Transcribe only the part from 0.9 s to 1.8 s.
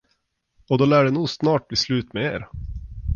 det nog snart bli